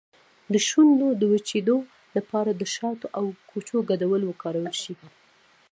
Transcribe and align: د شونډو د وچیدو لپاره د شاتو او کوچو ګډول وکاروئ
د 0.53 0.55
شونډو 0.67 1.07
د 1.21 1.23
وچیدو 1.33 1.77
لپاره 2.15 2.51
د 2.53 2.61
شاتو 2.75 3.05
او 3.17 3.25
کوچو 3.49 3.77
ګډول 3.89 4.21
وکاروئ 4.25 4.81